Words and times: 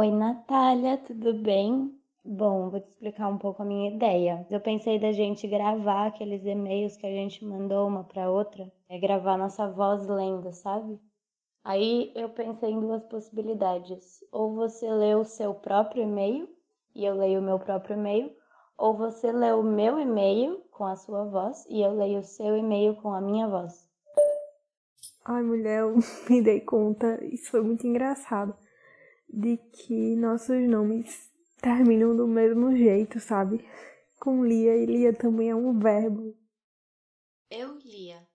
Oi, 0.00 0.12
Natália, 0.12 0.96
tudo 0.96 1.34
bem? 1.34 1.92
Bom, 2.24 2.70
vou 2.70 2.78
te 2.78 2.86
explicar 2.86 3.26
um 3.26 3.36
pouco 3.36 3.62
a 3.62 3.64
minha 3.64 3.90
ideia. 3.90 4.46
Eu 4.48 4.60
pensei 4.60 4.96
da 4.96 5.10
gente 5.10 5.48
gravar 5.48 6.06
aqueles 6.06 6.46
e-mails 6.46 6.96
que 6.96 7.04
a 7.04 7.10
gente 7.10 7.44
mandou 7.44 7.88
uma 7.88 8.04
para 8.04 8.30
outra, 8.30 8.72
é 8.88 8.96
gravar 8.96 9.36
nossa 9.36 9.68
voz 9.68 10.06
lendo, 10.06 10.52
sabe? 10.52 11.00
Aí 11.64 12.12
eu 12.14 12.28
pensei 12.28 12.70
em 12.70 12.78
duas 12.78 13.02
possibilidades. 13.06 14.22
Ou 14.30 14.54
você 14.54 14.88
lê 14.88 15.16
o 15.16 15.24
seu 15.24 15.52
próprio 15.52 16.04
e-mail 16.04 16.48
e 16.94 17.04
eu 17.04 17.16
leio 17.16 17.40
o 17.40 17.42
meu 17.42 17.58
próprio 17.58 17.96
e-mail, 17.96 18.30
ou 18.76 18.96
você 18.96 19.32
lê 19.32 19.50
o 19.50 19.64
meu 19.64 19.98
e-mail 19.98 20.62
com 20.70 20.84
a 20.84 20.94
sua 20.94 21.24
voz 21.24 21.66
e 21.68 21.82
eu 21.82 21.90
leio 21.90 22.20
o 22.20 22.22
seu 22.22 22.56
e-mail 22.56 22.94
com 23.02 23.12
a 23.12 23.20
minha 23.20 23.48
voz. 23.48 23.84
Ai, 25.24 25.42
mulher, 25.42 25.80
eu 25.80 25.96
me 26.30 26.40
dei 26.40 26.60
conta, 26.60 27.18
isso 27.24 27.50
foi 27.50 27.62
muito 27.62 27.84
engraçado, 27.84 28.54
de 29.28 29.56
que 29.56 30.16
nossos 30.16 30.68
nomes 30.68 31.30
terminam 31.60 32.16
do 32.16 32.26
mesmo 32.26 32.74
jeito, 32.76 33.20
sabe? 33.20 33.58
Com 34.20 34.44
Lia, 34.44 34.76
e 34.76 34.86
Lia 34.86 35.12
também 35.12 35.50
é 35.50 35.54
um 35.54 35.78
verbo. 35.78 36.36
Eu 37.50 37.78
lia. 37.78 38.28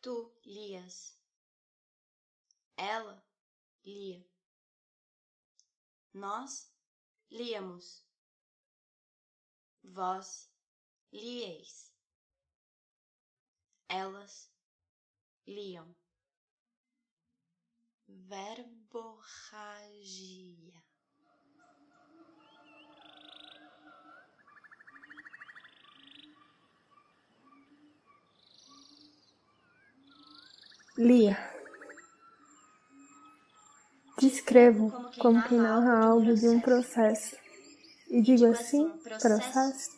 Tu 0.00 0.32
lias. 0.44 1.16
Ela 2.76 3.22
lia. 3.84 4.24
Nós 6.12 6.72
líamos. 7.30 8.04
Vós 9.82 10.50
lieis. 11.12 11.92
Elas 13.88 14.50
liam. 15.46 15.99
Verborragia. 18.28 20.72
Lia. 30.98 31.36
Descrevo 34.18 34.90
como 35.18 35.42
quem 35.48 35.58
narra 35.58 36.04
algo 36.04 36.34
de 36.34 36.48
um 36.48 36.60
processo. 36.60 37.36
E 38.08 38.20
digo 38.20 38.44
assim, 38.46 38.88
processo, 39.20 39.96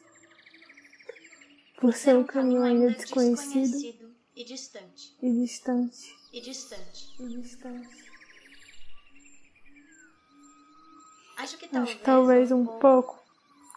por 1.80 1.92
ser 1.92 2.14
um 2.14 2.24
caminho 2.24 2.62
ainda 2.62 2.90
desconhecido 2.90 3.76
e 4.36 4.44
distante. 4.44 5.16
e 5.20 5.32
distante. 5.32 6.21
E 6.32 6.40
distante. 6.40 7.14
E 7.20 7.26
distante. 7.28 7.88
Acho 11.36 11.58
que 11.58 11.76
Acho 11.76 11.96
que 11.96 12.02
talvez 12.02 12.50
um 12.50 12.66
pouco, 12.66 13.18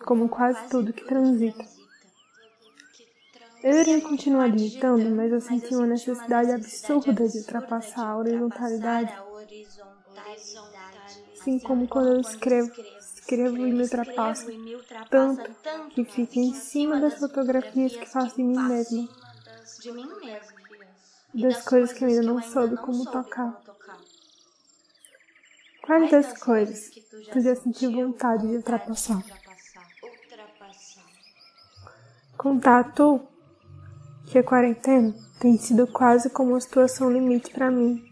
como 0.06 0.30
quase 0.30 0.70
tudo 0.70 0.94
que 0.94 1.04
transita. 1.06 1.66
Eu 3.64 3.82
iria 3.82 4.02
continuar 4.02 4.50
digitando, 4.50 5.10
mas 5.10 5.32
eu 5.32 5.42
senti 5.42 5.76
uma 5.76 5.88
necessidade 5.88 6.52
absurda 6.52 7.28
de 7.28 7.40
ultrapassar 7.40 8.08
a 8.08 8.18
horizontalidade, 8.18 9.14
assim 11.34 11.60
como 11.60 11.88
quando 11.88 12.10
eu 12.14 12.20
escrevo, 12.22 12.72
escrevo 13.00 13.58
e 13.66 13.72
me 13.72 13.84
ultrapasso 13.84 14.52
tanto 15.10 15.50
que 15.94 16.06
fica 16.06 16.40
em 16.40 16.54
cima 16.54 17.00
das 17.00 17.16
fotografias 17.20 17.96
que 17.98 18.10
faço 18.10 18.36
de 18.36 18.44
mim 18.44 18.60
mesma, 18.60 19.08
de 19.80 19.92
mim 19.92 20.08
mesmo. 20.20 20.55
Das 21.42 21.64
coisas 21.64 21.94
que 21.94 22.04
eu 22.04 22.08
ainda 22.08 22.22
não 22.22 22.42
soube 22.42 22.78
como 22.78 23.06
tocar. 23.06 23.62
Quais 25.86 26.10
das 26.10 26.38
coisas 26.40 26.90
tu 27.32 27.42
já 27.42 27.56
sentiu 27.56 27.92
vontade 27.92 28.48
de 28.48 28.56
ultrapassar? 28.56 29.24
Contar 32.38 32.94
tu 32.94 33.22
que 34.26 34.40
a 34.40 34.44
quarentena 34.44 35.14
tem 35.40 35.58
sido 35.58 35.86
quase 35.88 36.30
como 36.30 36.52
uma 36.52 36.62
situação 36.62 37.12
limite 37.12 37.52
para 37.52 37.70
mim. 37.70 38.04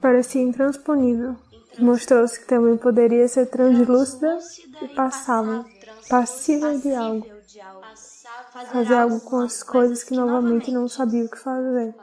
Parecia 0.00 0.42
intransponível. 0.42 1.36
Mostrou-se 1.78 2.40
que 2.40 2.46
também 2.46 2.76
poderia 2.76 3.28
ser 3.28 3.46
translúcida 3.46 4.38
e 4.80 4.88
passável, 4.88 5.64
passível 6.08 6.78
de 6.78 6.94
algo. 6.94 7.26
Fazer 8.64 8.94
algo 8.94 9.20
com 9.20 9.40
as 9.40 9.62
coisas 9.62 10.02
que 10.02 10.14
novamente 10.14 10.70
não 10.70 10.88
sabia 10.88 11.24
o 11.24 11.30
que 11.30 11.38
fazer. 11.38 11.94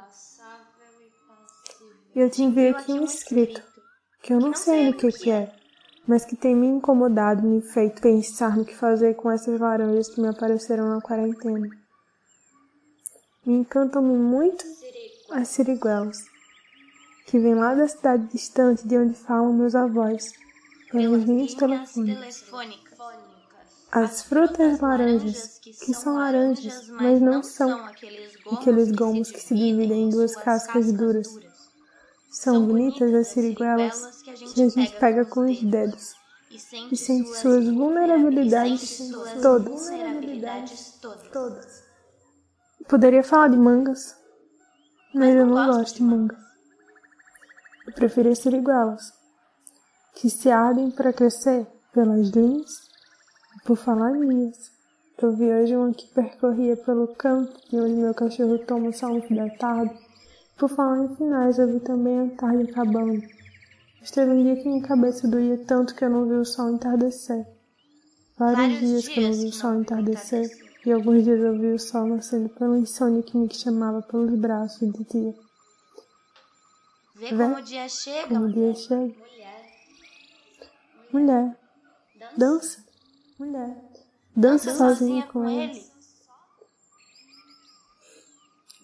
E 2.16 2.20
eu 2.20 2.30
te 2.30 2.44
enviei 2.44 2.70
aqui 2.70 2.92
um 2.94 3.06
escrito, 3.06 3.62
que 4.22 4.34
eu 4.34 4.40
não 4.40 4.54
sei 4.54 4.86
no 4.86 4.94
que 4.94 5.12
que 5.12 5.32
é, 5.32 5.52
mas 6.08 6.24
que 6.24 6.36
tem 6.36 6.56
me 6.56 6.68
incomodado, 6.68 7.42
me 7.42 7.60
feito 7.62 8.02
pensar 8.02 8.56
no 8.56 8.66
que 8.66 8.76
fazer 8.76 9.16
com 9.16 9.32
essas 9.32 9.60
laranjas 9.60 10.10
que 10.10 10.22
me 10.22 10.28
apareceram 10.28 10.90
na 10.90 11.02
quarentena. 11.02 11.68
Me 13.44 13.56
encantam-me 13.56 14.16
muito 14.16 14.64
as 15.32 15.48
siriguelas, 15.48 16.18
que 17.26 17.40
vêm 17.40 17.56
lá 17.56 17.74
da 17.74 17.88
cidade 17.88 18.28
distante 18.28 18.88
de 18.88 18.96
onde 18.96 19.16
falam 19.16 19.54
meus 19.54 19.74
avós, 19.74 20.32
pelas 20.92 21.24
linhas 21.24 21.56
telefônicas. 21.56 22.83
As 23.96 24.24
frutas 24.24 24.80
laranjas, 24.80 25.60
que 25.60 25.94
são 25.94 26.16
laranjas, 26.16 26.90
mas 26.90 27.22
não 27.22 27.44
são 27.44 27.86
aqueles 28.52 28.92
gomos 28.92 29.30
que 29.30 29.40
se 29.40 29.54
dividem 29.54 30.06
em 30.06 30.10
duas 30.10 30.36
cascas 30.36 30.92
duras. 30.92 31.28
São 32.32 32.66
bonitas 32.66 33.14
as 33.14 33.28
siriguelas 33.28 34.24
que 34.56 34.64
a 34.64 34.70
gente 34.70 34.98
pega 34.98 35.24
com 35.26 35.42
os 35.42 35.62
dedos 35.62 36.16
e 36.92 36.98
sente 36.98 37.38
suas 37.38 37.70
vulnerabilidades 37.70 39.12
todas. 39.44 39.92
Poderia 42.90 43.24
falar 43.24 43.50
de 43.50 43.58
mangas, 43.58 44.16
mas 45.14 45.36
eu 45.36 45.46
não 45.46 45.68
gosto 45.68 45.98
de 45.98 46.02
manga. 46.02 46.40
Eu 47.86 47.94
prefiro 47.94 48.36
siriguelas, 48.36 49.14
que 50.16 50.32
se 50.32 50.50
ardem 50.50 50.90
para 50.90 51.14
crescer 51.14 51.68
pelas 51.94 52.30
linhas 52.30 52.92
por 53.64 53.78
falar 53.78 54.12
nisso. 54.14 54.72
Eu 55.22 55.32
vi 55.32 55.46
hoje 55.52 55.76
uma 55.76 55.94
que 55.94 56.08
percorria 56.08 56.76
pelo 56.76 57.08
campo 57.16 57.54
de 57.70 57.80
onde 57.80 57.94
meu 57.94 58.14
cachorro 58.14 58.58
toma 58.60 58.90
o 58.90 58.94
sol 58.94 59.22
da 59.30 59.50
tarde. 59.50 59.96
Por 60.58 60.70
falar 60.70 61.04
em 61.04 61.16
finais, 61.16 61.58
eu 61.60 61.68
vi 61.72 61.80
também 61.80 62.20
a 62.20 62.36
tarde 62.36 62.70
acabando. 62.70 63.22
Esteve 64.02 64.32
um 64.32 64.44
dia 64.44 64.56
que 64.58 64.68
minha 64.68 64.82
cabeça 64.82 65.28
doía 65.28 65.58
tanto 65.66 65.96
que 65.96 66.04
eu 66.04 66.10
não 66.10 66.28
vi 66.28 66.34
o 66.36 66.46
sol 66.46 66.72
entardecer. 66.72 67.48
Vários 68.38 68.80
dias 68.80 69.08
que 69.08 69.20
eu 69.20 69.30
não 69.30 69.34
vi 69.34 69.46
o 69.46 69.54
sol 69.54 69.76
entardecer, 69.76 70.50
e 70.86 70.92
alguns 70.92 71.24
dias 71.24 71.40
eu 71.40 71.58
vi 71.58 71.68
o 71.68 71.80
sol 71.80 72.08
nascendo 72.08 72.50
pela 72.50 72.78
insônia 72.78 73.24
que 73.24 73.38
me 73.38 73.54
chamava 73.54 74.02
pelos 74.02 74.38
braços 74.38 74.92
de 74.92 75.04
tia. 75.06 75.34
Vê 77.16 77.30
como 77.30 77.56
o 77.58 77.62
dia 77.62 77.88
chega, 77.88 78.28
Como 78.28 78.46
o 78.46 78.52
dia 78.52 78.62
mulher. 78.62 78.76
chega. 78.76 79.16
Mulher, 81.14 81.58
dança. 82.36 82.83
Mulher, 83.44 83.76
dança 84.36 84.72
Dança 84.72 84.76
sozinha 84.76 85.24
com 85.28 85.48
ele. 85.50 85.84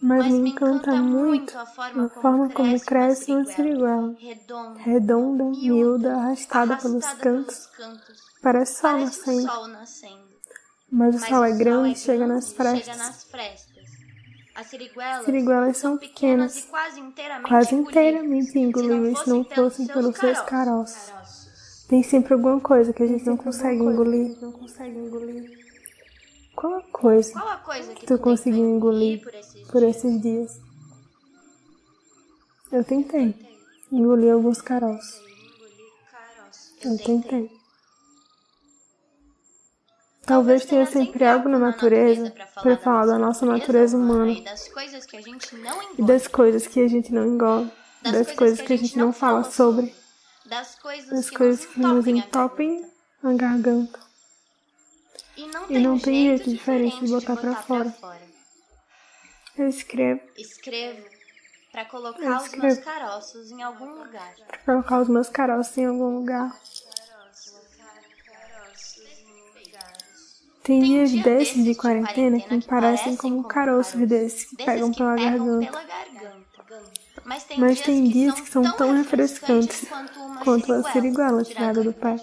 Mas 0.02 0.28
me 0.28 0.50
encanta 0.52 0.96
muito 0.96 1.58
a 1.58 1.62
a 1.62 1.66
forma 1.66 2.10
forma 2.10 2.50
como 2.50 2.80
cresce 2.80 3.32
uma 3.32 3.46
siriguela. 3.46 4.16
Redonda, 4.18 4.80
Redonda, 4.80 5.44
miúda, 5.46 6.16
arrastada 6.16 6.78
pelos 6.78 7.06
cantos. 7.06 7.68
cantos. 7.68 8.22
Parece 8.42 8.80
sol 8.80 8.98
nascendo. 8.98 9.42
sol 9.42 9.68
nascendo. 9.68 10.30
Mas 10.92 11.16
o 11.16 11.20
Mas 11.20 11.30
sol 11.30 11.44
é 11.44 11.52
grande 11.52 11.92
e 11.92 11.96
chega 11.98 12.26
nas 12.28 12.50
chega 12.50 12.64
frestas. 12.64 12.98
nas 12.98 13.24
frestas. 13.26 13.70
As 14.56 14.68
siriguelas, 14.68 15.26
Siriguelas 15.26 15.78
são 15.78 15.98
pequenas, 15.98 16.58
e 16.58 16.64
quase 16.64 17.00
inteiramente 17.00 17.48
quase 17.48 17.76
inteiramente 17.76 18.60
engolíveis 18.60 19.20
se 19.20 19.30
não 19.30 19.44
fossem 19.46 19.88
pelos 19.88 20.18
seus 20.18 20.42
caroços. 20.42 21.39
Tem 21.90 22.04
sempre 22.04 22.34
alguma 22.36 22.60
coisa 22.62 22.94
que 22.94 23.02
a 23.04 23.08
gente 23.08 23.26
não 23.26 23.36
consegue 23.36 23.82
engolir. 23.82 24.38
Qual 26.56 26.76
a 26.76 26.82
coisa 26.84 27.34
Qual 27.34 27.48
a 27.50 27.58
coisa 27.58 27.88
que 27.94 28.02
que 28.02 28.06
tu 28.06 28.10
tenta 28.10 28.24
conseguiu 28.24 28.66
engolir 28.66 29.24
por 29.24 29.34
esses 29.34 29.68
por 29.68 29.80
dias? 29.82 29.96
esses 29.96 30.22
dias? 30.22 30.60
Eu 32.72 32.84
tentei. 32.84 33.36
Engoli 33.92 34.30
alguns 34.30 34.62
caroços. 34.62 35.16
Engolir 35.20 35.92
caroço. 36.12 36.76
Eu 36.86 36.98
tentei. 37.04 37.52
Talvez 40.28 40.64
tenha 40.66 40.86
sempre 40.86 41.26
algo 41.26 41.50
na 41.50 41.58
natureza 41.58 42.32
para 42.62 42.78
falar 42.78 43.08
da 43.08 43.18
nossa 43.18 43.48
natureza 43.48 43.98
humana 43.98 44.32
E 44.32 44.44
das 44.44 44.68
coisas 44.68 45.04
que 45.08 45.18
a 45.18 45.22
gente 45.22 45.56
não 45.56 45.82
e 45.82 45.86
engole. 45.94 46.08
das 46.08 46.28
coisas 46.28 46.68
que 46.68 46.80
a 46.82 46.88
gente 46.88 47.12
não 47.12 47.26
engole, 47.26 47.72
das 48.04 48.32
coisas 48.34 48.62
que 48.62 48.74
a 48.74 48.78
gente 48.78 48.96
não 48.96 49.12
fala 49.12 49.44
sobre, 49.44 49.92
Das 50.50 50.76
coisas, 50.76 51.10
das 51.10 51.30
que, 51.30 51.38
coisas 51.38 51.66
nos 51.66 51.74
que 51.74 51.80
nos 51.80 52.08
entopem 52.08 52.86
a 53.24 53.34
garganta. 53.34 54.00
E 55.38 55.46
não 55.48 55.64
E 55.66 55.68
tem, 55.68 55.82
não 55.84 56.00
tem 56.00 56.26
jeito 56.26 56.50
diferente 56.50 57.06
de 57.06 57.12
botar 57.12 57.38
pra 57.38 57.56
fora. 57.56 57.96
Eu 59.58 59.68
escrevo, 59.68 60.22
Escrevo 60.38 61.06
Pra 61.72 61.84
Eu 61.84 61.88
colocar 61.88 62.38
os 62.38 62.46
escrevo. 62.46 62.66
meus 62.66 62.80
caroços 62.80 63.52
em 63.52 63.62
algum 63.62 64.04
lugar. 64.04 64.34
Colocar 64.66 65.02
os 65.02 65.08
meus 65.08 65.30
caroços 65.30 65.78
em 65.78 65.86
algum 65.86 66.18
lugar. 66.18 66.60
Tem 70.64 70.84
dias 70.84 71.12
desses 71.24 71.64
de 71.64 71.74
quarentena 71.76 72.40
que 72.40 72.54
me 72.54 72.62
parecem 72.62 73.16
como 73.16 73.44
caroços 73.44 74.08
desses 74.08 74.46
que 74.46 74.56
pegam 74.64 74.92
pela 74.92 75.16
garganta. 75.16 75.72
Mas 77.26 77.44
tem, 77.44 77.60
Mas 77.60 77.74
dias, 77.76 77.86
tem 77.86 78.04
que 78.04 78.10
dias 78.12 78.40
que 78.40 78.50
são 78.50 78.72
tão 78.74 78.94
refrescantes 78.94 79.88
quanto, 79.88 80.20
uma 80.20 80.44
quanto 80.44 80.74
a 80.74 80.92
siriguela 80.92 81.44
tirada 81.44 81.84
do 81.84 81.94
pé. 81.94 82.16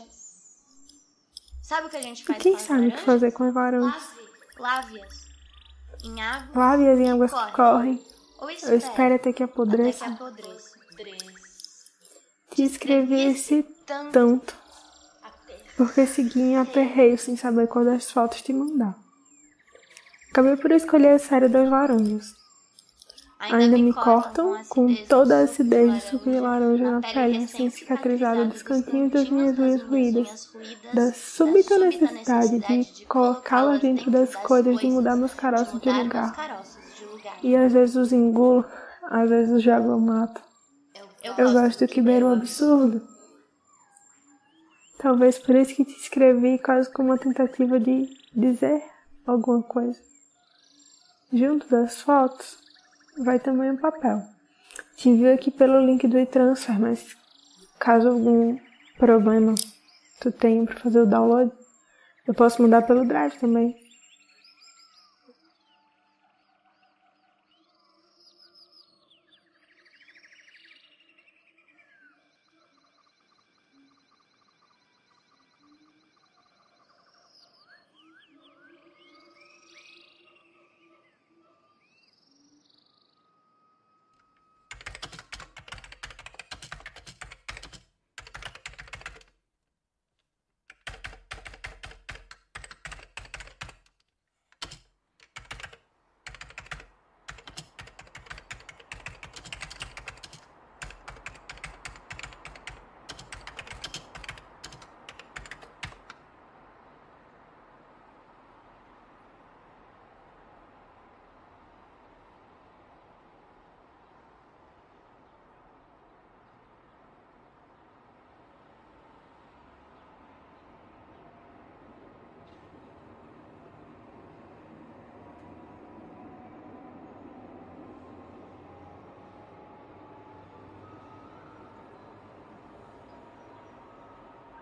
Sabe 1.63 1.87
o 1.87 1.91
que 1.91 1.97
a 1.97 2.03
gente 2.03 2.23
E 2.23 2.27
faz 2.27 2.43
quem 2.43 2.53
com 2.53 2.59
as 2.59 2.65
sabe 2.65 2.89
o 2.89 2.93
que 2.93 3.01
fazer 3.01 3.33
com 3.33 3.45
as 3.45 3.55
Lave-as 4.59 5.27
em 6.05 6.21
água 6.21 6.53
em 7.03 7.11
águas 7.11 7.33
que 7.33 7.39
Corre. 7.39 7.53
correm. 7.53 8.03
ou 8.41 8.51
espere 8.51 8.77
espero 8.77 9.15
até 9.15 9.19
que 9.19 9.29
até 9.29 9.33
que 9.33 9.43
apodreça. 9.43 10.07
apodreça. 10.07 10.77
Te 12.51 12.63
escrevi 12.63 13.21
esse 13.21 13.63
Tanto 13.85 14.13
tanto 14.13 14.67
porque 15.77 16.07
segui 16.07 16.41
em 16.41 16.57
aperreio 16.57 17.19
sem 17.19 17.37
saber 17.37 17.69
qual 17.69 17.85
das 17.85 18.11
fotos 18.11 18.41
te 18.41 18.53
mandar. 18.53 18.97
Acabei 20.31 20.57
por 20.57 20.71
escolher 20.71 21.11
a 21.11 21.19
série 21.19 21.49
das 21.49 21.69
laranjas. 21.69 22.35
Ainda 23.39 23.77
me 23.77 23.93
cortam 23.93 24.65
com 24.69 24.95
toda 25.07 25.39
a 25.39 25.43
acidez 25.43 25.93
de 25.93 26.01
suco 26.01 26.31
de 26.31 26.41
laranja 26.41 26.91
na 26.91 27.01
pele 27.03 27.39
recém-cicatrizada 27.41 28.47
dos 28.47 28.63
cantinhos 28.63 29.13
das 29.13 29.29
minhas 29.29 29.59
unhas 29.59 29.83
ruídas, 29.83 30.57
da 30.95 31.13
súbita 31.13 31.79
necessidade 31.79 32.59
de 32.61 33.05
colocá-las 33.05 33.83
dentro 33.83 34.11
das 34.11 34.35
coisas 34.35 34.79
de 34.79 34.87
mudar 34.87 35.17
meus 35.17 35.35
caroços 35.35 35.81
de 35.81 35.91
lugar. 35.91 36.65
E 37.43 37.55
às 37.55 37.73
vezes 37.73 37.95
os 37.95 38.11
engulo, 38.11 38.65
às 39.03 39.29
vezes 39.29 39.53
os 39.53 39.63
jogo 39.63 39.93
ao 39.93 40.01
mato. 40.01 40.41
Eu 41.37 41.53
gosto 41.53 41.85
do 41.85 41.93
que 41.93 42.01
beira 42.01 42.25
o 42.25 42.33
absurdo. 42.33 43.07
Talvez 44.99 45.39
por 45.39 45.55
isso 45.55 45.75
que 45.75 45.85
te 45.85 45.95
escrevi 46.01 46.59
quase 46.59 46.91
como 46.91 47.11
uma 47.11 47.19
tentativa 47.19 47.79
de 47.79 48.09
dizer 48.35 48.83
alguma 49.27 49.63
coisa. 49.63 50.01
Junto 51.31 51.69
das 51.69 52.01
fotos 52.01 52.66
vai 53.19 53.39
também 53.39 53.71
o 53.71 53.79
papel. 53.79 54.23
Te 54.97 55.09
envio 55.09 55.33
aqui 55.33 55.51
pelo 55.51 55.81
link 55.81 56.07
do 56.07 56.19
e-transfer, 56.19 56.79
mas 56.81 57.17
caso 57.79 58.09
algum 58.09 58.59
problema 58.99 59.55
tu 60.21 60.33
tenha 60.33 60.65
para 60.65 60.77
fazer 60.77 61.01
o 61.01 61.07
download, 61.07 61.53
eu 62.27 62.35
posso 62.35 62.61
mandar 62.63 62.83
pelo 62.83 63.07
Drive 63.07 63.39
também. 63.39 63.77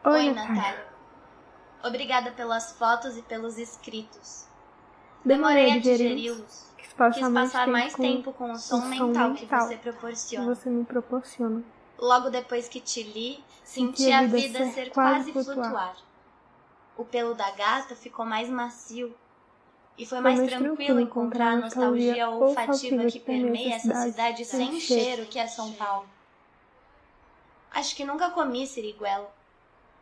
Oi, 0.04 0.32
Natália. 0.32 0.86
Obrigada 1.82 2.30
pelas 2.32 2.72
fotos 2.72 3.16
e 3.16 3.22
pelos 3.22 3.58
escritos. 3.58 4.46
Demorei 5.24 5.72
a 5.72 5.78
digeri-los. 5.78 6.66
Quis 6.76 6.92
passar, 6.92 7.20
Quis 7.20 7.28
passar 7.32 7.66
mais 7.68 7.94
tempo 7.94 8.32
com 8.32 8.52
o 8.52 8.56
som 8.58 8.80
som 8.80 8.88
mental 8.88 9.34
que 9.34 9.42
mental 9.42 9.66
você 9.66 9.76
que 9.76 9.82
proporciona. 9.82 10.54
você 10.54 10.70
me 10.70 10.84
proporciona. 10.84 11.62
Logo 11.98 12.28
depois 12.30 12.68
que 12.68 12.80
te 12.80 13.02
li, 13.02 13.42
Senti 13.62 14.02
senti 14.02 14.12
a 14.12 14.26
vida 14.26 14.58
ser 14.58 14.72
ser 14.72 14.90
quase 14.90 15.32
flutuar. 15.32 15.54
flutuar. 15.56 15.96
O 16.96 17.04
pelo 17.04 17.34
da 17.34 17.50
gata 17.52 17.94
ficou 17.96 18.24
mais 18.26 18.48
macio. 18.48 19.14
E 19.96 20.04
foi 20.04 20.18
Foi 20.18 20.20
mais 20.20 20.38
mais 20.38 20.50
tranquilo 20.50 20.76
tranquilo 20.76 21.00
encontrar 21.00 21.52
a 21.52 21.56
nostalgia 21.56 22.28
olfativa 22.28 23.04
que 23.04 23.12
que 23.12 23.20
permeia 23.20 23.76
essa 23.76 23.94
cidade 24.02 24.44
sem 24.44 24.78
cheiro 24.80 25.24
que 25.26 25.38
é 25.38 25.46
São 25.46 25.72
Paulo. 25.72 26.06
Acho 27.70 27.94
que 27.96 28.04
nunca 28.04 28.30
comi 28.30 28.66
siriguela, 28.66 29.32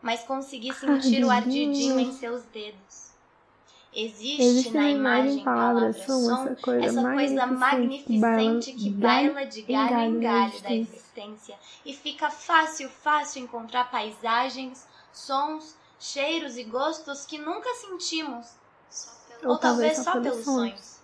mas 0.02 0.24
consegui 0.24 0.74
sentir 0.74 1.24
o 1.24 1.30
Ardidinho. 1.30 1.98
em 1.98 2.12
seus 2.12 2.42
dedos. 2.44 3.12
Existe, 3.94 4.42
Existe 4.42 4.72
na 4.72 4.88
imagem, 4.88 5.44
palavra, 5.44 5.92
som, 5.92 6.20
som, 6.20 6.46
essa 6.46 6.56
coisa 6.56 6.86
essa 6.86 7.12
coisa 7.12 7.46
magnificente 7.46 8.72
que 8.72 8.88
baila 8.88 9.44
de 9.44 9.62
galho 9.62 10.16
em 10.16 10.20
galho 10.20 10.62
da 10.62 10.72
existência. 10.72 11.58
E 11.84 11.94
fica 11.94 12.30
fácil, 12.30 12.88
fácil 12.88 13.42
encontrar 13.42 13.90
paisagens, 13.90 14.88
sons, 15.12 15.76
cheiros 16.00 16.56
e 16.56 16.64
gostos 16.64 17.26
que 17.26 17.36
nunca 17.36 17.68
sentimos. 17.74 18.56
Ou, 19.44 19.58
talvez 19.58 19.98
só 19.98 20.12
pelos 20.12 20.44
sonhos. 20.44 21.00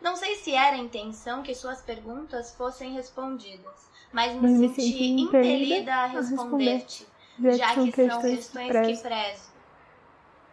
Não 0.00 0.16
sei 0.16 0.36
se 0.36 0.54
era 0.54 0.76
a 0.76 0.78
intenção 0.78 1.42
que 1.42 1.54
suas 1.54 1.82
perguntas 1.82 2.54
fossem 2.54 2.94
respondidas, 2.94 3.90
mas 4.12 4.32
me 4.34 4.40
Mas 4.40 4.52
me 4.52 4.68
senti 4.68 4.92
senti 4.92 5.20
impelida 5.22 5.92
a 5.92 6.04
a 6.04 6.06
responder-te, 6.06 7.06
Já, 7.40 7.52
já 7.52 7.68
que 7.68 7.74
são 7.74 7.84
que 7.90 7.92
são 7.92 8.22
questões 8.22 8.36
questões 8.36 8.86
que 8.86 8.96
que 8.96 9.02
prezo. 9.02 9.48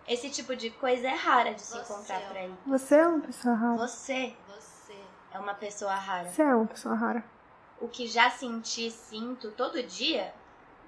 Esse 0.07 0.29
tipo 0.29 0.55
de 0.55 0.69
coisa 0.69 1.07
é 1.07 1.15
rara 1.15 1.53
de 1.53 1.61
se 1.61 1.77
encontrar 1.77 2.21
por 2.27 2.37
aí. 2.37 2.53
Você 2.67 2.95
é 2.95 3.07
uma 3.07 3.21
pessoa 3.21 3.55
rara. 3.55 3.77
Você 3.77 4.33
é 5.33 5.39
uma 5.39 5.53
pessoa 5.55 5.95
rara. 5.95 6.29
Você 6.29 6.41
é 6.41 6.55
uma 6.55 6.67
pessoa 6.67 6.95
rara. 6.95 7.23
O 7.81 7.87
que 7.87 8.07
já 8.07 8.29
senti 8.29 8.87
e 8.87 8.91
sinto 8.91 9.51
todo 9.51 9.81
dia 9.83 10.33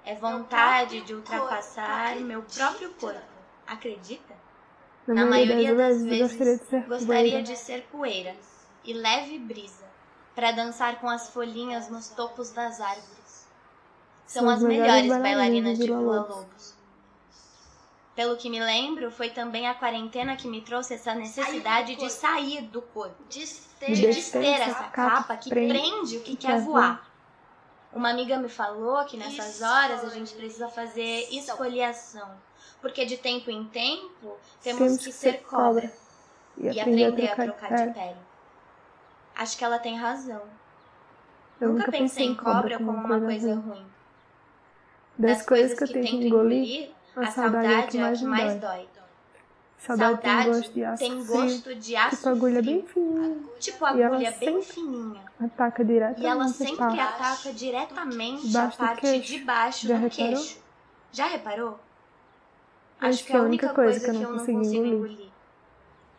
é 0.04 0.14
vontade 0.14 1.00
de 1.02 1.14
ultrapassar 1.14 2.16
meu 2.16 2.42
próprio 2.42 2.94
corpo. 2.94 3.20
Acredita? 3.66 4.34
Na 5.06 5.26
maioria 5.26 5.74
das 5.74 5.96
eu 6.00 6.06
vezes, 6.06 6.22
gostaria 6.22 6.56
de 6.56 6.64
ser 6.64 6.82
gostaria 6.86 7.42
de 7.42 7.56
ser 7.56 7.82
poeira 7.90 8.36
e 8.84 8.92
leve 8.92 9.38
brisa 9.38 9.84
para 10.34 10.52
dançar 10.52 11.00
com 11.00 11.08
as 11.08 11.30
folhinhas 11.30 11.88
nos 11.88 12.08
topos 12.10 12.50
das 12.52 12.80
árvores. 12.80 13.17
São 14.28 14.48
as 14.48 14.62
melhores 14.62 15.08
bailarinas 15.08 15.78
de 15.78 15.86
Vila 15.86 16.00
Lobos. 16.00 16.74
Pelo 18.14 18.36
que 18.36 18.50
me 18.50 18.60
lembro, 18.60 19.10
foi 19.10 19.30
também 19.30 19.66
a 19.68 19.74
quarentena 19.74 20.36
que 20.36 20.48
me 20.48 20.60
trouxe 20.60 20.94
essa 20.94 21.14
necessidade 21.14 21.96
de 21.96 22.10
sair 22.10 22.62
do 22.62 22.82
corpo, 22.82 23.24
de 23.28 23.44
De 23.86 23.94
de 23.94 24.06
descer 24.06 24.60
essa 24.60 24.84
capa 24.84 25.36
que 25.36 25.48
prende 25.48 25.72
prende 25.72 26.16
o 26.18 26.22
que 26.22 26.36
que 26.36 26.36
quer 26.36 26.60
voar. 26.60 27.08
Uma 27.92 28.10
amiga 28.10 28.38
me 28.38 28.48
falou 28.48 29.04
que 29.06 29.16
nessas 29.16 29.62
horas 29.62 30.04
a 30.04 30.08
gente 30.10 30.34
precisa 30.34 30.68
fazer 30.68 31.28
esfoliação, 31.32 32.28
porque 32.80 33.06
de 33.06 33.16
tempo 33.16 33.50
em 33.50 33.64
tempo 33.68 34.36
temos 34.62 34.98
que 34.98 35.12
ser 35.12 35.42
cobra 35.42 35.90
E, 36.56 36.70
e 36.70 36.80
aprender 36.80 37.28
a 37.28 37.32
a 37.32 37.36
trocar 37.36 37.68
trocar 37.68 37.76
de 37.76 37.86
de 37.86 37.94
pele. 37.94 37.94
pele. 37.94 38.20
Acho 39.34 39.56
que 39.56 39.64
ela 39.64 39.78
tem 39.78 39.96
razão. 39.96 40.42
Eu 41.60 41.72
Nunca 41.72 41.90
pensei 41.90 42.26
em 42.26 42.34
cobra 42.34 42.78
como 42.78 42.90
uma 42.92 43.20
coisa 43.20 43.54
ruim. 43.54 43.86
Das 45.18 45.42
coisas 45.42 45.76
que 45.76 45.84
eu 45.84 45.88
tenho 45.88 46.06
que 46.06 46.26
engolir, 46.28 46.90
a 47.16 47.26
saudade 47.26 47.66
é 47.66 47.78
a 47.80 48.12
que 48.12 48.24
mais 48.24 48.60
dói. 48.60 48.88
Saudade 49.78 50.20
tem 50.20 50.30
Saudade 50.30 50.48
gosto 50.50 50.72
de 50.72 50.84
aço 50.84 50.98
tem 50.98 51.24
gosto 51.24 51.74
de 51.76 51.96
aço 51.96 52.16
tipo 52.16 52.28
agulha 52.28 52.62
bem 52.62 52.82
fininha. 52.82 53.36
Tipo 53.60 53.84
agulha 53.86 54.30
bem 54.32 54.62
fininha. 54.62 55.20
Ataca 55.40 55.84
diretamente 55.84 56.22
E 56.22 56.26
ela 56.26 56.48
sempre 56.48 57.00
ataca 57.00 57.52
diretamente 57.52 58.56
a 58.56 58.68
parte 58.68 59.00
queixo. 59.02 59.26
de 59.32 59.38
baixo 59.44 59.86
Já 59.86 59.96
do 59.96 60.00
reparou? 60.02 60.32
queixo. 60.34 60.58
Já 61.12 61.26
reparou? 61.26 61.80
Acho 63.00 63.24
que 63.24 63.32
é 63.32 63.36
a 63.36 63.42
única 63.42 63.68
coisa 63.68 64.00
que 64.00 64.06
eu 64.10 64.14
não 64.14 64.20
não 64.22 64.38
consigo 64.38 64.58
consigo 64.58 64.84
engolir. 64.84 65.10
engolir. 65.12 65.28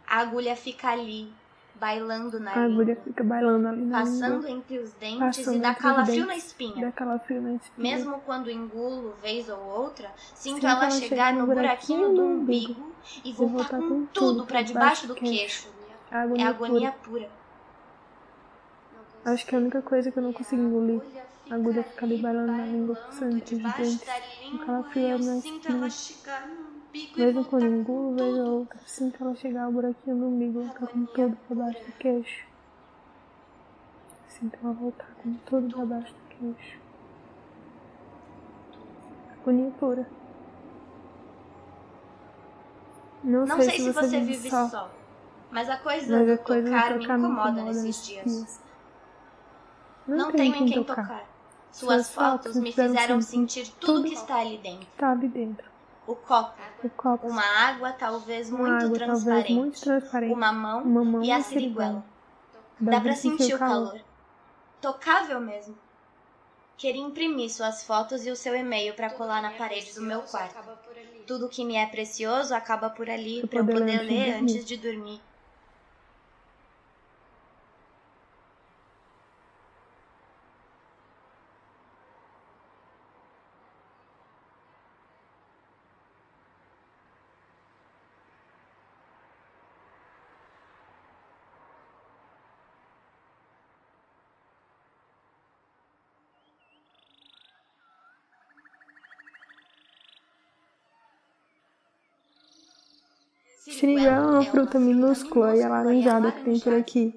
A 0.08 0.20
agulha 0.20 0.56
fica 0.56 0.90
ali, 0.90 1.32
bailando 1.80 2.40
na 2.40 2.52
A 2.54 2.66
agulha 2.66 2.96
fica 3.04 3.24
bailando 3.24 3.68
ali 3.68 3.86
na 3.86 4.00
passando 4.00 4.36
língua, 4.36 4.50
entre 4.50 4.80
os 4.80 4.92
dentes 4.94 5.20
passando 5.20 5.56
e 5.56 5.60
dá 5.60 5.74
calafrio 5.76 6.26
na 6.26 6.36
espinha. 6.36 6.86
dá 6.86 6.92
calafrio 6.92 7.42
na 7.42 7.54
espinha. 7.54 7.96
Mesmo 7.96 8.20
quando 8.26 8.50
engulo 8.52 9.16
vez 9.22 9.50
ou 9.50 9.60
outra, 9.60 10.12
sinto 10.36 10.56
Sinto 10.56 10.68
ela 10.68 10.92
chegar 10.92 11.34
no 11.34 11.46
buraquinho 11.46 12.14
do 12.14 12.22
umbigo 12.22 12.94
e 13.24 13.32
voltar 13.34 13.78
voltar 13.78 13.80
com 13.80 13.88
com 14.02 14.06
tudo 14.08 14.46
pra 14.46 14.62
debaixo 14.62 15.08
do 15.08 15.14
do 15.14 15.20
queixo. 15.20 15.70
A 16.12 16.18
É 16.20 16.22
agonia, 16.24 16.50
agonia 16.50 16.92
pura. 16.92 17.28
pura. 17.28 17.30
Acho 19.34 19.46
que 19.46 19.56
a 19.56 19.60
única 19.60 19.82
coisa 19.82 20.12
que 20.12 20.18
eu 20.18 20.24
não 20.24 20.34
consigo 20.34 20.62
engolir. 20.62 21.02
A 21.50 21.56
agulha 21.56 21.84
fica 21.84 22.06
ali 22.06 22.18
bailando 22.18 22.52
na 22.52 22.66
língua, 22.66 22.96
passando 22.96 23.36
entre 23.38 23.56
os 23.56 23.62
dentes. 23.62 24.06
da 24.06 24.14
língua 24.44 24.66
calafrio 24.66 25.08
e 25.08 25.12
eu 25.12 25.20
na 25.20 25.42
sinto 25.42 25.68
ela 25.72 25.88
espinha. 25.88 26.69
E 26.94 27.12
Mesmo 27.16 27.46
quando 27.46 27.66
com 27.68 27.68
engulo, 27.68 28.18
tudo. 28.18 28.56
outra, 28.56 28.80
sinto 28.86 29.24
ela 29.24 29.36
chegar 29.36 29.66
ao 29.66 29.72
buraquinho 29.72 30.18
do 30.18 30.26
umbigo, 30.28 30.64
voltar 30.64 30.88
com 30.88 31.06
tudo 31.06 31.38
pra 31.48 31.56
baixo 31.56 31.86
do 31.86 31.92
queixo. 31.94 32.46
Sinto 34.28 34.58
ela 34.64 34.74
voltar 34.74 35.10
com 35.22 35.34
tudo 35.46 35.76
pra 35.76 35.86
baixo 35.86 36.14
do 36.14 36.36
queixo. 36.36 36.80
Agonia 39.34 39.72
pura. 39.80 40.10
Não, 43.24 43.46
Não 43.46 43.62
sei 43.62 43.80
se 43.80 43.92
você 43.92 44.22
vive 44.22 44.50
só, 44.50 44.90
mas 45.52 45.70
a 45.70 45.78
coisa 45.78 46.18
mas 46.18 46.26
do 46.28 46.34
a 46.34 46.38
coisa 46.38 46.70
tocar 46.70 46.94
do 46.94 46.96
me 46.96 47.02
tocar 47.02 47.18
me 47.18 47.24
incomoda 47.26 47.50
incomoda 47.52 47.74
nesses 47.74 48.06
dias. 48.06 48.62
Não, 50.08 50.18
Não 50.18 50.32
tenho 50.32 50.56
em 50.56 50.66
quem 50.66 50.84
tocar. 50.84 51.28
Suas 51.72 52.08
Suas 52.08 52.14
fotos 52.14 52.54
fotos 52.54 52.62
me 52.62 52.72
fizeram 52.72 53.22
sentir 53.22 53.70
tudo 53.80 54.04
que 54.04 54.14
está 54.14 54.38
ali 54.40 54.58
dentro. 54.58 54.88
Tá 54.98 55.12
ali 55.12 55.28
dentro. 55.28 55.70
O 56.10 56.16
copo, 56.16 56.60
O 56.84 56.90
copo, 56.90 57.28
uma 57.28 57.44
água 57.44 57.92
talvez 57.92 58.50
uma 58.50 58.58
muito 58.58 58.86
água 58.86 58.98
talvez 58.98 59.24
transparente, 59.24 59.54
muito 59.54 59.80
transparente. 59.80 60.34
uma 60.34 60.52
mão 60.52 60.82
uma 60.82 61.04
mão 61.06 61.24
e 61.24 61.32
a 61.32 61.40
siriguela. 61.40 62.04
Dá, 62.80 62.94
Dá 62.94 63.02
pra 63.02 63.16
sentir 63.16 63.54
o 63.54 63.60
calor. 63.60 64.02
Tocável 64.82 65.40
mesmo. 65.40 65.78
Queria 66.78 67.04
imprimir 67.04 67.52
suas 67.52 67.84
fotos 67.84 68.26
e 68.26 68.32
o 68.32 68.36
seu 68.36 68.56
e-mail 68.56 68.96
pra 68.96 69.12
colar 69.12 69.40
na 69.40 69.52
parede 69.52 69.94
do 69.94 70.02
meu 70.02 70.22
quarto. 70.22 70.56
Tudo 71.28 71.48
que 71.48 71.64
me 71.64 71.76
é 71.76 71.86
precioso 71.86 72.56
acaba 72.56 72.90
por 72.90 73.08
ali 73.08 73.42
Pra 73.42 73.50
pra 73.50 73.60
eu 73.60 73.66
poder 73.66 74.00
poder 74.00 74.02
ler 74.02 74.34
antes 74.42 74.66
de 74.66 74.78
dormir. 74.78 75.22
Siriguela 103.60 104.16
é 104.16 104.20
uma 104.20 104.46
fruta 104.46 104.80
minúscula 104.80 105.56
e 105.56 105.64
alaranjada 105.64 106.32
que 106.32 106.44
tem 106.44 106.60
por 106.60 106.74
aqui. 106.74 107.14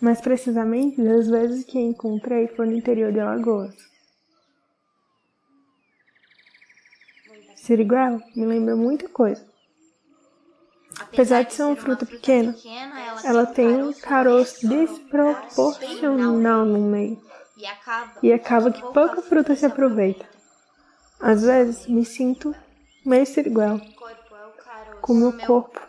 Mais 0.00 0.20
precisamente, 0.20 1.02
das 1.02 1.28
vezes 1.28 1.64
que 1.64 1.78
encontrei 1.78 2.48
foi 2.48 2.66
no 2.66 2.72
interior 2.72 3.12
de 3.12 3.20
Alagoas. 3.20 3.74
Siriguela 7.56 8.20
me 8.34 8.46
lembra 8.46 8.74
muita 8.74 9.08
coisa. 9.08 9.46
Apesar 10.98 11.42
de 11.42 11.52
ser 11.54 11.62
uma 11.64 11.76
fruta 11.76 12.04
pequena, 12.04 12.54
Ela 13.24 13.46
tem 13.46 13.82
um 13.82 13.92
caroço 13.92 14.66
desproporcional 14.66 16.64
no 16.64 16.78
meio 16.78 17.20
E 18.22 18.32
acaba, 18.32 18.70
que 18.70 18.80
pouca 18.80 19.22
fruta 19.22 19.54
se 19.54 19.66
aproveita. 19.66 20.26
Às 21.20 21.42
vezes 21.42 21.86
me 21.86 22.04
sinto 22.04 22.54
meio 23.04 23.26
siriguela, 23.26 23.78
Corpo 23.78 24.34
é 24.34 24.46
o 24.46 24.50
caroço. 24.52 24.89
Com 25.00 25.14
meu 25.14 25.32
corpo, 25.32 25.80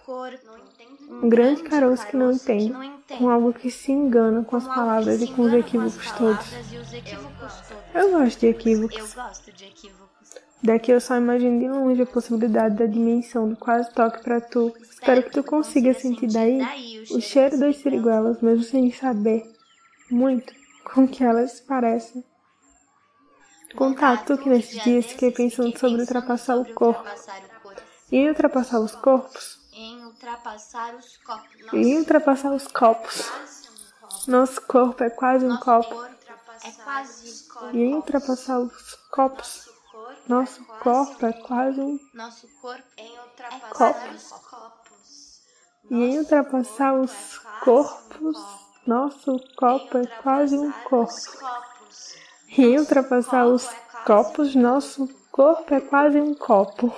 um 1.10 1.30
grande 1.30 1.64
caroço 1.64 2.08
que 2.08 2.16
não 2.16 2.32
entende, 2.32 2.74
com 3.18 3.30
algo 3.30 3.54
que 3.54 3.70
se 3.70 3.92
engana 3.92 4.44
com 4.44 4.56
as 4.56 4.66
palavras 4.68 5.22
e 5.22 5.28
com 5.28 5.44
os 5.44 5.54
equívocos 5.54 6.12
todos. 6.12 6.46
Eu 7.94 8.12
gosto 8.12 8.40
de 8.40 8.46
Eu 8.46 8.52
equívocos. 8.52 9.14
gosto 9.14 9.52
de 9.52 9.66
equívocos. 9.66 10.02
Daqui 10.64 10.92
eu 10.92 11.02
só 11.02 11.18
imagino 11.18 11.60
de 11.60 11.68
longe 11.68 12.04
a 12.04 12.06
possibilidade 12.06 12.76
da 12.76 12.86
dimensão 12.86 13.50
do 13.50 13.56
quase 13.56 13.92
toque 13.94 14.24
pra 14.24 14.40
tu. 14.40 14.72
Espero 14.80 15.24
que 15.24 15.32
tu 15.32 15.44
consiga 15.44 15.92
sentir 15.94 16.28
daí 16.28 16.62
o 17.12 17.20
cheiro 17.20 17.60
das 17.60 17.78
siriguelas, 17.78 18.40
mesmo 18.42 18.64
sem 18.64 18.92
saber 18.92 19.44
muito 20.10 20.54
com 20.84 21.08
que 21.08 21.24
elas 21.24 21.54
se 21.54 21.64
parecem. 21.64 22.24
Contar 23.76 24.24
tu 24.26 24.38
que 24.38 24.50
nesses 24.50 24.84
dias 24.84 25.06
fiquei 25.08 25.32
pensando 25.32 25.76
sobre 25.80 26.02
ultrapassar 26.02 26.58
o 26.58 26.74
corpo. 26.74 27.04
E 28.12 28.28
ultrapassar 28.28 28.80
os 28.80 28.94
corpos? 28.94 29.58
Em 29.72 30.04
ultrapassar 30.04 30.96
os 30.96 31.18
copos. 31.18 31.74
E 31.74 31.98
ultrapassar 31.98 32.52
os 32.54 32.68
copos. 32.68 33.32
Nosso 34.28 34.62
corpo 34.64 35.02
é 35.04 35.10
quase 35.10 35.46
um 35.46 35.56
copo. 35.58 36.04
É 36.64 36.72
quase 36.84 37.48
E 37.74 37.94
ultrapassar 37.94 38.60
os 38.60 38.96
copos, 39.10 39.70
nosso 40.28 40.64
corpo 40.84 41.26
é 41.26 41.34
quase 41.34 41.80
um. 41.80 41.98
Nosso 42.14 42.48
corpo 42.62 42.84
em 42.98 43.18
ultrapassar 43.18 43.70
Copo. 43.70 44.14
os 44.14 44.32
copos. 44.32 45.42
E 45.90 45.96
em 45.96 46.20
ultrapassar 46.20 46.94
os 46.94 47.38
corpos, 47.64 48.38
nosso 48.86 49.40
copo 49.56 49.98
é 49.98 50.06
quase 50.22 50.58
um 50.58 50.72
corpo. 50.84 51.14
E 52.58 52.62
em 52.62 52.78
ultrapassar 52.78 53.48
os 53.48 53.68
copos, 54.06 54.54
nosso 54.54 55.08
corpo 55.32 55.74
é 55.74 55.80
quase 55.80 56.20
um 56.20 56.34
copo. 56.34 56.94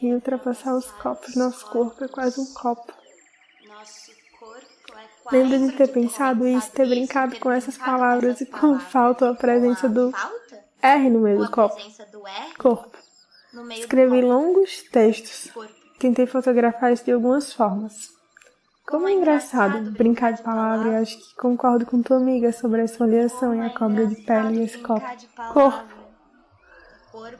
E 0.00 0.12
ultrapassar 0.12 0.74
os 0.76 0.90
copos, 0.90 1.34
nosso 1.34 1.66
corpo 1.70 2.04
é 2.04 2.08
quase 2.08 2.40
um 2.40 2.46
copo. 2.52 2.92
Nosso 3.66 4.10
corpo 4.38 4.92
é 4.92 5.22
quase 5.22 5.36
Lembro 5.36 5.70
de 5.70 5.76
ter 5.76 5.88
pensado 5.88 6.46
isso, 6.46 6.70
ter 6.72 6.86
brincado 6.86 7.38
com 7.40 7.50
essas 7.50 7.78
palavras 7.78 8.40
e 8.40 8.46
com 8.46 8.78
falta 8.78 9.30
a 9.30 9.34
presença 9.34 9.88
do? 9.88 10.12
R 10.82 11.10
no 11.10 11.20
meio 11.20 11.38
do 11.38 11.44
a 11.44 11.48
copo. 11.48 11.76
Corpo. 12.58 12.98
Escrevi 13.70 14.20
longos 14.20 14.82
textos. 14.92 15.50
Tentei 15.98 16.26
fotografar 16.26 16.92
isso 16.92 17.04
de 17.04 17.12
algumas 17.12 17.52
formas. 17.52 18.14
Como 18.86 19.08
é 19.08 19.12
engraçado 19.12 19.90
brincar 19.90 20.32
de 20.32 20.42
palavra 20.42 20.92
e 20.92 20.96
acho 20.96 21.18
que 21.18 21.34
concordo 21.36 21.84
com 21.86 22.02
tua 22.02 22.18
amiga 22.18 22.52
sobre 22.52 22.82
essa 22.82 23.02
oleação 23.02 23.54
e 23.54 23.60
a 23.60 23.70
cobra 23.70 24.06
de 24.06 24.14
pele 24.22 24.60
e 24.60 24.64
esse 24.64 24.78
copo. 24.78 25.04
Corpo. 25.52 25.94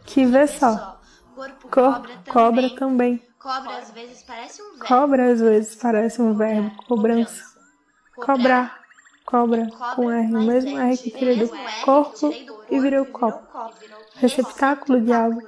Que 0.05 0.25
vê 0.25 0.47
só. 0.47 0.96
Corpo, 1.37 1.69
Corpo, 1.69 2.09
cobra 2.33 2.71
também. 2.71 3.19
também. 3.19 3.23
Cobra 3.38 3.78
às 3.78 3.90
vezes 3.90 4.23
parece 4.23 4.62
um 4.62 4.71
verbo. 4.71 4.87
Cobra 4.87 5.33
às 5.33 5.40
vezes 5.40 5.75
parece 5.76 6.23
um 6.23 6.35
verbo. 6.35 6.85
Cobrança. 6.88 7.45
Cobrar. 8.16 8.81
Cobra 9.26 9.66
com 9.95 10.11
R, 10.11 10.35
o 10.35 10.43
mesmo 10.43 10.78
R 10.78 10.97
que 10.97 11.11
tirei 11.11 11.37
do 11.37 11.50
corpo 11.85 12.33
e 12.71 12.81
virei 12.81 13.00
o 13.00 13.07
copo. 13.07 13.47
Receptáculo 14.14 14.99
de 15.00 15.12
algo. 15.12 15.43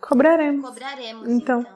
Cobraremos. 0.00 0.74
Então, 1.26 1.60
então. 1.60 1.66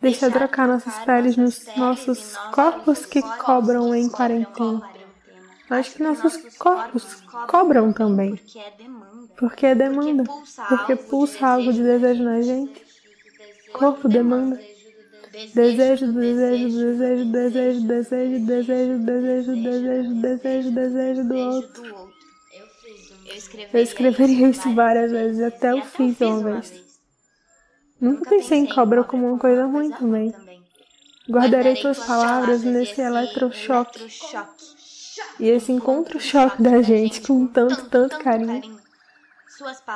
Deixa 0.00 0.30
trocar 0.30 0.68
nossas 0.68 0.96
peles 1.00 1.36
nos 1.36 1.66
nossos 1.76 2.36
corpos 2.52 3.04
que 3.04 3.20
cobram 3.38 3.92
em 3.94 4.08
quarentena. 4.08 4.82
Acho 5.70 5.94
que 5.94 6.02
nossos 6.02 6.56
corpos 6.56 7.22
cobram 7.48 7.92
também. 7.92 8.36
Porque 8.36 8.58
é 8.58 8.70
demanda. 8.76 9.34
Porque 9.36 9.66
é 9.66 9.74
demanda. 9.74 10.24
Porque 10.68 10.96
pulsa 10.96 11.46
algo 11.48 11.72
de 11.72 11.82
desejo 11.82 12.22
na 12.22 12.42
gente. 12.42 12.91
Corpo 13.82 14.08
demanda. 14.08 14.60
Desejo, 15.52 16.12
desejo, 16.12 16.68
desejo, 16.68 17.32
desejo, 17.32 17.80
desejo, 17.80 18.46
desejo, 18.46 18.98
desejo, 19.00 19.56
desejo, 19.56 20.14
desejo, 20.20 20.70
desejo 20.70 21.24
do 21.24 21.34
outro. 21.34 22.12
Eu 23.72 23.82
escreveria, 23.82 24.50
isso 24.50 24.72
várias 24.72 25.10
vezes, 25.10 25.42
até 25.42 25.72
eu 25.72 25.82
fiz 25.82 26.20
uma 26.20 26.38
vez. 26.44 26.72
Nunca 28.00 28.30
pensei 28.30 28.58
em 28.58 28.66
cobra 28.66 29.02
como 29.02 29.26
uma 29.26 29.38
coisa 29.38 29.66
ruim 29.66 29.90
também. 29.90 30.32
Guardarei 31.28 31.74
tuas 31.74 31.98
palavras 31.98 32.62
nesse 32.62 33.00
eletrochoque 33.00 34.06
e 35.40 35.48
esse 35.48 35.72
encontro-choque 35.72 36.62
da 36.62 36.80
gente 36.82 37.20
com 37.22 37.48
tanto, 37.48 37.88
tanto 37.88 38.16
carinho. 38.20 38.81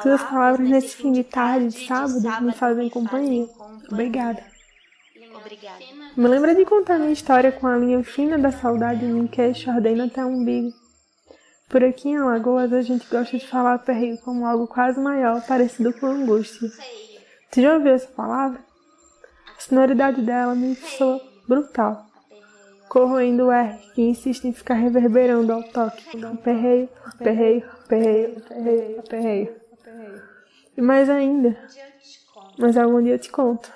Suas 0.03 0.23
palavras 0.23 0.69
nesse 0.69 0.97
fim 0.97 1.13
de 1.13 1.25
tarde 1.25 1.69
de 1.69 1.87
sábado 1.87 2.45
me 2.45 2.53
fazem 2.53 2.89
companhia. 2.89 3.49
Obrigada. 3.91 4.45
Obrigada. 5.35 5.79
Me 6.17 6.29
lembra 6.29 6.55
de 6.55 6.65
contar 6.65 6.99
minha 6.99 7.13
história 7.13 7.53
com 7.53 7.67
a 7.67 7.77
linha 7.77 8.03
fina 8.03 8.39
da 8.39 8.51
saudade 8.51 9.05
em 9.05 9.27
queixo 9.27 9.71
ardendo 9.71 10.05
até 10.05 10.25
o 10.25 10.29
umbigo. 10.29 10.71
Por 11.69 11.83
aqui 11.83 12.11
em 12.11 12.17
Alagoas 12.17 12.73
a 12.73 12.83
gente 12.83 13.09
gosta 13.09 13.37
de 13.37 13.47
falar 13.47 13.79
perreio 13.81 14.19
como 14.19 14.47
algo 14.47 14.69
quase 14.69 15.01
maior, 15.01 15.45
parecido 15.47 15.93
com 15.95 16.07
angústia. 16.07 16.69
Tu 17.51 17.61
já 17.61 17.75
ouviu 17.75 17.93
essa 17.93 18.09
palavra? 18.09 18.61
A 19.57 19.61
sonoridade 19.61 20.23
dela 20.23 20.55
me 20.55 20.77
soa 20.77 21.21
brutal. 21.49 22.06
Corroendo 22.89 23.47
o 23.47 23.51
R 23.53 23.79
que 23.95 24.03
insiste 24.03 24.45
em 24.47 24.53
ficar 24.53 24.75
reverberando 24.75 25.53
ao 25.53 25.63
toque. 25.63 26.05
Perreio, 26.43 26.89
perreio, 27.19 27.63
perreio, 27.89 28.41
perreio, 28.43 29.03
perreio. 29.03 29.57
E 30.77 30.81
mais 30.83 31.09
ainda, 31.09 31.57
mas 32.59 32.77
algum 32.77 33.03
dia 33.03 33.15
eu 33.15 33.19
te 33.19 33.31
conto. 33.31 33.73